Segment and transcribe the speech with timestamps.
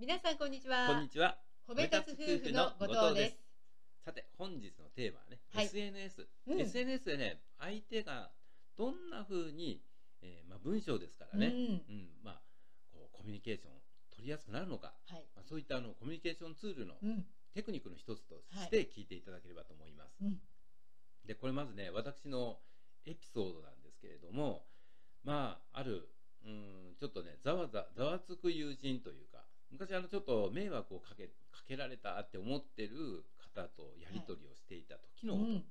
[0.00, 0.86] 皆さんこんにちは。
[0.86, 1.36] こんにちは。
[1.68, 3.36] 褒め立つ夫婦の後藤です。
[4.02, 8.30] さて、本日のテーマはね、はい SNS、うん SNS でね、相手が
[8.78, 9.82] どんな風に、
[10.22, 11.56] えーまあ、文章ですからね、うんう
[11.92, 12.40] んまあ、
[12.90, 13.74] こうコミュニケーションを
[14.16, 15.28] 取りやすくなるのか、はい。
[15.36, 17.26] まあ、そういったあのコミュニケーションツールのうん。
[17.52, 20.16] テクニックの一つとはいして聞いていただければと思います。
[20.24, 20.40] うん。
[21.26, 22.56] で、これまずね、私の
[23.04, 24.64] エピソードなんですけれども、
[25.24, 26.08] まあ、ある、
[26.42, 33.24] うん、ちょっとね、ざわざざわつく友人というか、昔あのちょっと迷惑をかけかけられたって思ってる
[33.54, 35.64] 方とやり取りをしていた時のこと、うん。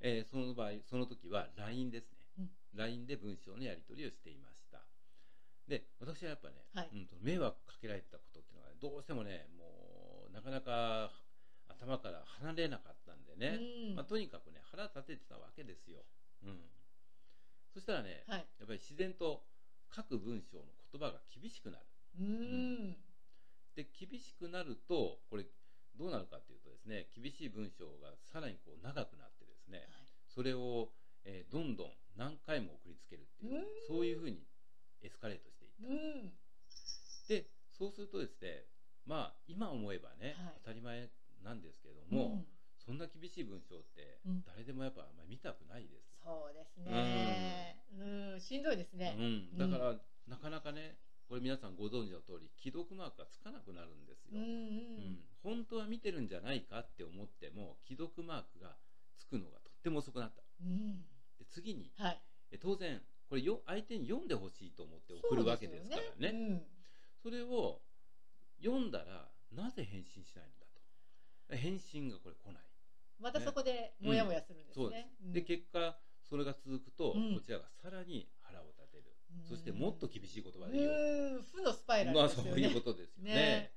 [0.00, 2.18] えーその場合、その時は LINE ですね。
[2.38, 4.84] うん LINE で文章のやり取りをしていました。
[5.66, 11.10] で、私はやっぱね、はいうんと、迷惑かけられたことっていうのがね、どうしてもね、もう、なかなか
[11.68, 13.58] 頭から離れなかったんでね、
[13.90, 16.04] うんまあ、とにかくね、腹立ててたわけですよ。
[16.44, 16.60] うん。
[17.72, 18.46] そしたらね、はい。
[18.58, 19.44] やっぱり自然と
[19.94, 21.84] 書く文章の言葉が厳しくなる。
[22.18, 22.96] うん。
[23.74, 25.44] で、厳しくなると、これ、
[25.96, 29.88] どうなるかっていうとですね、厳しい文章がさらにこう長くなってですね、
[30.28, 30.90] それを、
[31.24, 34.46] えーどんどん何回も送りつけるっていう、うんそういうふうに
[35.02, 35.88] エスカレートしていった。
[35.88, 36.32] うん。
[37.28, 38.64] で、そうするとですね、
[39.06, 41.10] まあ、今思えばね、はい当たり前
[41.42, 42.18] なんですけどうん。
[42.18, 42.44] も、
[42.78, 46.08] そんな厳しい文章ってうん、誰でもやっぱあんまり見たくないです。
[46.24, 47.84] そうですね。
[47.98, 48.40] うん。
[48.40, 49.16] しんどいですね。
[49.18, 49.94] うん、だから、
[50.26, 50.96] なかなかね、
[51.28, 54.30] これ皆さんご存知の通り、既読マークがつかなくなるんですよ。
[54.32, 54.40] うん。
[54.40, 54.48] ううん
[55.12, 55.18] ん。
[55.42, 58.76] 本当は見てるんじゃないかって思っても、既読マークが
[59.18, 60.42] つくのがとっても遅くなった。
[60.62, 61.04] うん。
[61.38, 62.22] で次に、はい。
[62.52, 66.08] え当然、これよ相手に読んでほしいと思って送るわけですからね。
[66.08, 66.66] そうですよね
[67.22, 67.82] それを
[68.64, 70.64] 読んだら、なぜ返信しないんだ
[71.50, 71.56] と。
[71.56, 72.62] 返信がこれ来ない。
[73.20, 73.24] うん。
[73.24, 75.10] またそこでもやもやするんですそうでね。
[75.20, 75.32] す。
[75.32, 77.34] で、結果、それが続くと、うん。
[77.34, 79.04] こちらがさらに腹を立てる。
[79.34, 79.48] うん。
[79.48, 81.38] そしてもっと厳しい言葉うで言う。
[81.40, 81.42] ん。
[81.42, 82.28] 負のスパイラルまあ。
[82.28, 83.34] そういうことですよね。
[83.34, 83.72] ね。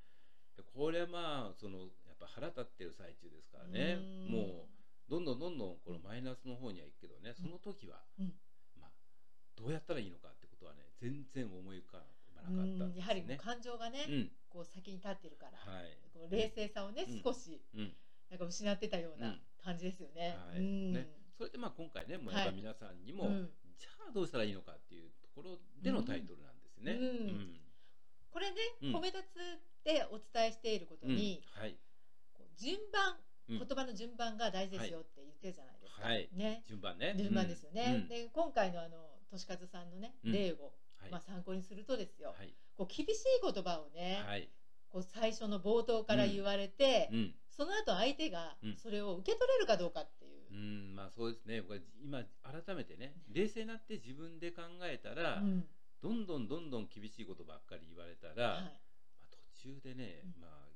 [0.57, 3.97] でこれはまあそのやっぱ腹立ってる最中ですからね。
[4.27, 4.31] うん。
[4.31, 8.33] もうどんどんどんどんこのマイナスの方には行くけどねその時は、うん。
[8.79, 8.91] まあ
[9.55, 12.03] どうやったらいいのかってことはね全然思い浮か
[12.35, 13.23] ばなかうんったんですやはり。
[13.37, 14.31] 感情がね、うん。
[14.49, 15.97] こう先に立ってるから、はい。
[16.13, 17.21] こう冷静さをね、うん。
[17.23, 17.93] 少しうん。
[18.29, 19.41] なんか失ってたよううなん。
[19.61, 20.35] 感じですよね。
[20.49, 20.59] はい。
[20.59, 20.93] うん。
[20.93, 23.49] ねそれでまあ今回ねもうやっぱ皆さんにも、うん。
[23.81, 26.93] じゃあどうしたらいいのかっていうところでのタイトルなんですね。
[26.93, 27.59] うん。
[28.29, 28.95] これね、うん。
[28.95, 31.15] 褒め立つでお伝えしていることうん。
[31.15, 31.75] に、はい。
[32.57, 33.17] 順番、
[33.49, 33.57] うん。
[33.57, 36.07] 言葉の順番が大事ですよって言ってるじゃないですか。
[36.07, 36.29] はい。
[36.31, 36.63] ね。
[36.67, 37.15] 順番ね。
[37.17, 38.05] 順番ですよね。
[38.05, 38.07] うん。
[38.07, 40.31] で今回のあのとしかずさんのねうん。
[40.31, 41.11] 例を、はい。
[41.11, 42.35] まあ参考にするとですよ。
[42.37, 42.53] はい。
[42.77, 44.47] こう厳しい言葉をね、はい。
[44.89, 48.75] こう最初の冒頭から言われて、うんその後相手がうん。
[48.81, 50.49] それを受け取れるかどうかっていう。
[50.49, 51.61] うん、まあそうですね。
[52.01, 55.63] 今改めてね、冷静になって自分で考えたら、うん。
[56.01, 58.81] どんどんどんどん厳しいことばっかり言われたら、はい。
[59.13, 60.41] まあ、途中でね、うん。
[60.41, 60.71] まあ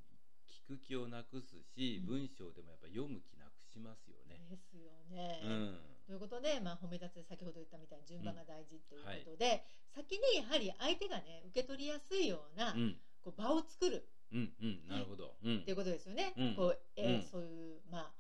[0.46, 4.46] 聞く気をなくすし、うん文章でもやっぱ読む気なくしますよね。
[4.46, 5.41] ですよね。
[5.41, 15.36] うん、ということで、まあ、褒め立つ先ほど言ったみたいに順番が大事ということで、先にやはり相手がね受け取りやすいような、うん、こう場を作るうん、うん、なるほど。
[15.44, 15.59] うん。
[15.59, 16.34] っていうことですよね。
[16.38, 16.56] うん。
[16.56, 17.24] こうえーうん。
[17.24, 18.12] そういうまあ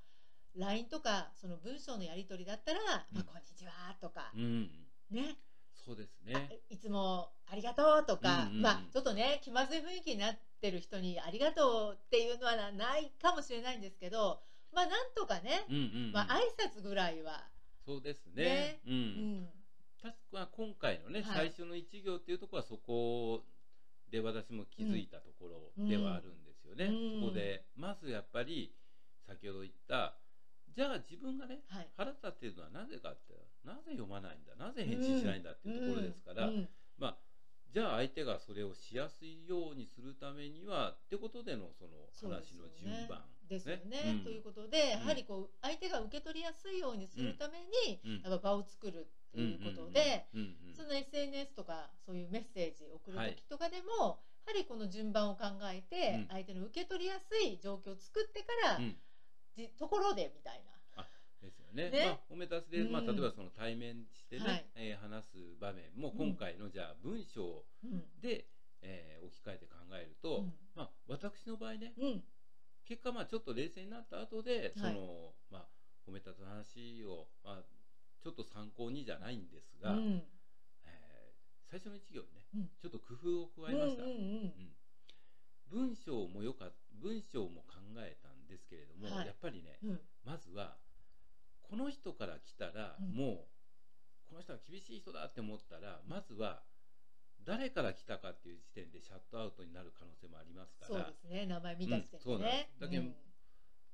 [0.55, 2.79] LINE とかその文章のやり取りだったら
[3.11, 3.15] 「うん。
[3.15, 5.37] まあ、こんにちは」とか、うん、ね。
[5.73, 6.59] そうですあね。
[6.69, 8.61] いつもありがとうとか、うんうんうん。
[8.61, 16.11] まあちょっとね気まずい雰囲気になってる人にありがとうっていうのはなないかもしれないんですけどまあなんとかね、うん、うん、うん。
[16.11, 17.49] まあ挨拶ぐらいは、
[17.85, 18.43] そうですね。
[18.43, 18.81] ね。
[18.85, 18.89] う。
[18.89, 19.41] うん。
[19.43, 19.49] ん、
[20.01, 21.35] 確か今回のね、はい。
[21.35, 23.43] 最初の一行っていうところはそこ
[24.11, 26.85] で私も気づいたところではあるんですよね。
[26.85, 27.21] うん。
[27.21, 28.73] そこでまずやっぱり
[29.27, 30.15] 先ほど言った
[30.75, 31.89] じゃあ自分がねはい。
[31.97, 33.33] 腹立っているのはなぜかって
[33.63, 36.53] なぜ読まないんだなぜ返信しないんだっていうところですから、うん。
[36.55, 36.69] うん。
[36.97, 37.17] まあ
[37.73, 44.15] じゃあ相手がそれをしやすいようにするためにはってことでのその話の順番ですよね。
[44.15, 44.23] うん。
[44.23, 45.07] ということで、やうん。
[45.07, 48.21] はりこう相手が受け取りやすいようにするために、うん。
[48.23, 58.95] やっぱ場を作るっていうことで、うんうんうんその SNS とかそういうメッセージを送るはい時とかでも、やはりこの順番を考えて、うん相手の受け取りやすい状況を作ってから、うん。
[59.55, 60.71] じところでみたいな。
[61.41, 61.91] ですよね。
[61.91, 62.03] ね。
[62.03, 63.07] まあ、褒め立つで、まあ、うん。
[63.07, 64.65] 例えばその対面してね、はい。
[64.75, 68.03] えー話す場面も今回のじゃあ文章うん。
[68.21, 68.45] で、
[68.81, 70.53] えー置き換えて考えると、うん。
[70.75, 72.23] まあ、私の場合ね、うん。
[72.85, 74.93] 結果まあちょっと冷静になった後で、そはい。
[74.93, 75.67] の、まあ、
[76.07, 77.63] 褒め立つ話を、まあ、
[78.23, 80.23] ちょっと参考にじゃないんですが、うん。
[80.85, 81.35] えー
[81.69, 82.69] 最初の一行にね、うん。
[82.79, 84.03] ちょっと工夫を加えました。
[84.03, 84.19] うんうんうん。
[84.19, 84.75] うん
[85.71, 86.71] 文章もよか
[87.01, 89.27] 文章も考えたんですけれども、はい。
[89.27, 89.99] やっぱりね、うん。
[90.25, 90.77] まずは
[91.63, 93.15] この人から来たら、うん。
[93.15, 93.55] もう
[94.29, 96.63] この人は厳しい人だって思ったらまずは
[97.45, 102.49] 誰から来たかっていう時点でシャットアウトになる可能性もありますかそうですね名前見た時点うんそうなん
[102.81, 103.03] だけど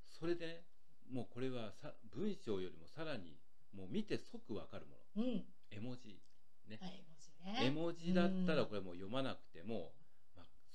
[0.07, 0.63] それでね
[1.11, 3.35] もうこれはさ文章よりもさらに
[3.75, 5.23] もう見て即分かるもの。
[5.23, 6.19] うん、うん絵文字
[6.67, 6.79] ね。
[6.81, 7.67] あ絵文字ね。
[7.67, 10.00] 絵文字だったらうんこれもう読まなくても、まあ、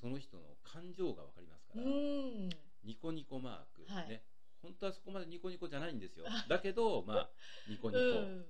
[0.00, 2.48] その人の感情が分かりますから、うん。
[2.84, 4.08] ニコニコマーク、はい。
[4.08, 4.22] ね。
[4.62, 6.26] 本当はそこまでニコニコじゃないんですよ。
[6.48, 7.30] だけどまあ
[7.68, 8.46] ニコニコ、うん。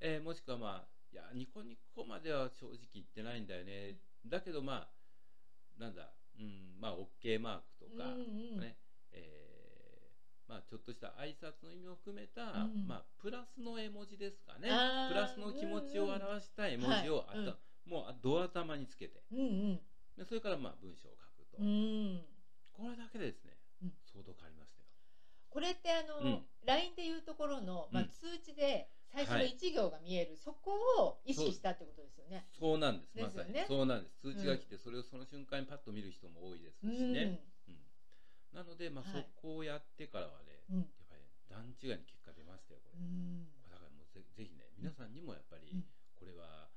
[0.00, 3.98] えーもしくはまあいやニコニコまでは正直言ってないんだよね。
[4.26, 4.90] だけどま
[5.76, 8.24] あなんだうんまあ OK マークとか、うんう
[8.56, 8.60] ん。
[8.60, 8.78] ね。
[9.12, 9.48] えー
[10.48, 12.86] まあ、ちょっとした挨拶の意味を含めた、うん。
[12.88, 14.70] まあ、プラスの絵文字ですかね。
[15.08, 17.46] プラスの気持ちを表した絵文字をあた、はい。
[17.48, 17.92] うん。
[17.92, 19.22] もうド頭につけて。
[19.30, 19.42] うんう
[19.74, 19.80] ん
[20.18, 22.26] でそれからまあ文章を書くと、うん。
[22.74, 23.92] これだけでですね、うん。
[24.10, 24.86] 相当変わりましたよ。
[25.48, 26.46] これってあの、うん。
[26.66, 29.56] LINE でいうところの、まあうん通知で最初のはい。
[29.56, 32.44] 1行が見える、そこを意識したってことですよね。
[32.58, 33.78] そうなんですまさにですよね。
[33.78, 34.18] そうなんです。
[34.20, 37.80] 通知が来て、それをその瞬間にパッと見る人も多いですしね、うん。
[38.52, 39.22] なので、まあはい。
[39.22, 43.48] そこをやってからはね、やっぱり段違いに結果出ましたよこれ、うん。
[43.54, 45.86] これだからもうぜぜひね皆さんにもやっぱり、うん。
[46.18, 46.68] これは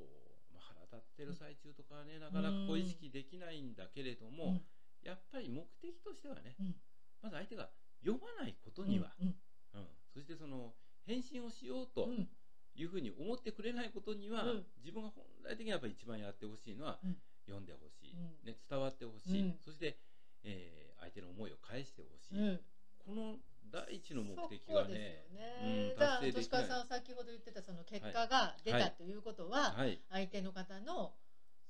[0.00, 4.62] こう、まあ、腹立ってる最中とかはね、なかなかこう意識できないんだけれども、
[5.02, 6.74] やっぱり目的としてはね、うん。
[7.22, 7.70] まず相手が
[8.00, 9.36] 読まないことには、うん
[9.74, 9.88] うん。
[10.12, 10.74] そしてその
[11.04, 12.28] 返信をしようとうん。
[12.76, 14.66] いうふうに思ってくれないことには、うん。
[14.78, 17.16] 自分が本来的にやっぱり一番やってほしいのは、うん。
[17.46, 18.46] 読んでほしい、うん。
[18.46, 19.58] ね、伝わってほしい、うん。
[19.58, 19.98] そして、
[20.44, 22.60] えー相手の思いを返してほしい、うん。
[22.98, 25.92] この第一の目的そこですがねよね。
[25.92, 26.66] うん達成できない。
[26.66, 30.00] さんは先ほど言ってたその結果が出たということは、はい。
[30.08, 31.14] 相手の方の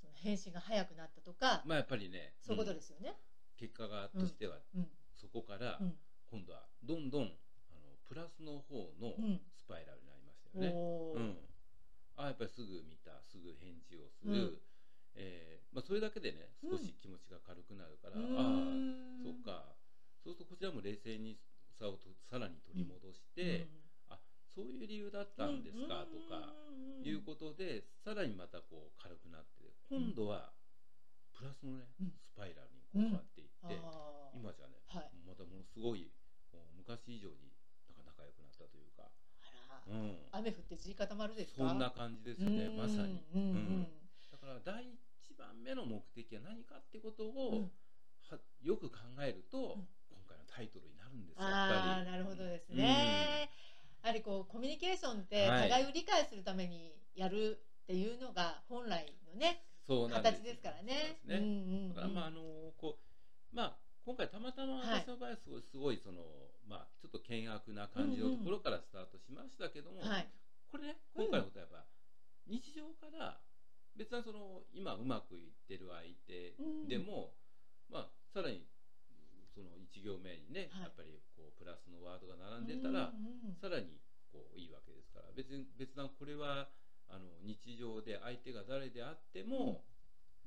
[0.00, 3.14] その返信が早くなったとか、まあやっぱりねそういうことうんですよね。
[3.56, 4.86] 結果がとしては、うん。
[5.14, 5.96] そこからうん。
[6.26, 7.24] 今度はどんどん
[7.68, 9.40] あのプラスの方のうん。
[9.52, 11.36] スパイラルになりましたよね。
[12.16, 14.60] あやっぱりすぐ見たすぐ返事をする、うん。
[15.14, 19.74] えーまあ、それだけでねうん少し気持ちが軽くなるから、ああんそっか。
[20.22, 21.38] そうするとこちらも冷静に
[21.80, 23.64] さをとさらに取り戻して、
[24.12, 24.20] あ
[24.52, 26.52] そういう理由だったんですか、とか
[27.00, 30.52] いうことでさらにまたこう軽くなって今度は
[31.32, 32.12] プラスのね、うん。
[32.20, 33.80] スパイラルにこう変わっていって、
[34.36, 35.08] 今じゃね、はい。
[35.24, 36.12] またものすごい
[36.76, 37.56] 昔以上に
[37.88, 39.08] なんか仲良くなったというか、
[39.88, 41.68] うん、雨降って地固まるですか？
[41.68, 43.88] そんな感じですよねまさに、うんうん
[44.30, 47.70] だから第一番目の目的は何かってことを、うん。
[48.30, 49.78] はよく考えると、
[50.60, 53.48] タイトルになるんですあなるほどですね、
[54.04, 55.70] やはりこうコミュニケーションってはい。
[55.72, 61.16] 互いを理解するためにやるっていうのが本来のねそうなんです形ですからね。
[61.24, 61.94] ね、うんうんうん。
[61.94, 62.40] だからまああの
[62.76, 66.20] こうまあ今回たまたまはい私の場合はすごい,、すごいその
[66.68, 70.28] まあちょっと険悪な感じのところからスタートしましたけども、はい。
[70.70, 71.24] これねうん。
[71.24, 71.88] 今回のことはやっぱ、
[72.46, 73.40] 日常から
[73.96, 76.54] 別なその今うまくいってる相手
[76.86, 77.32] でも、
[77.88, 78.69] まあさらに
[80.00, 80.82] 1行目にね、はい。
[80.82, 84.00] やっぱりこうプラスのワードが並んでたら、うんうんさらに
[84.32, 85.28] こういいわけですから。
[85.36, 86.70] 別に別なこれは
[87.08, 89.84] あの日常で相手が誰であっても、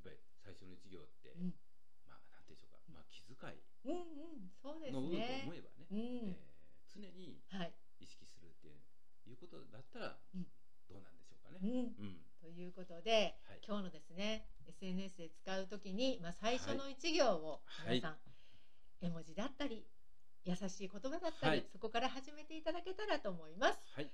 [0.00, 1.54] っぱり最初の1行って、うん。
[2.08, 5.54] まあなんていうんでしょうか、まあ、気遣いの部分とね思。
[5.54, 5.98] えばね、うん。
[5.98, 6.54] えー
[6.94, 8.78] 常にはい、意識するっていう
[9.26, 10.46] いうことだったら、うん。
[10.86, 11.58] どうなんでしょうかね。
[11.60, 12.22] うん、うん。
[12.40, 13.60] ということで、はい。
[13.66, 17.96] 今日のですね SNS で使うときに、まあ、最初の一行をはい。
[17.98, 18.18] 皆さん、
[19.04, 19.84] 絵文字だったり
[20.44, 23.78] 優しい言葉だったり、はいそこから始めていただけたらと思います。
[23.94, 24.10] はい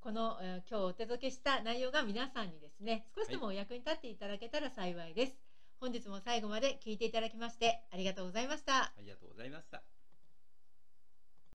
[0.00, 5.38] この、えー今日お届けした内容が皆さんにですね少しでもお役に立っていただけたら幸いです。
[5.80, 8.84] 本日も最後まで聞いていただきましてありがとうございました。
[8.84, 9.93] ありがとうございました。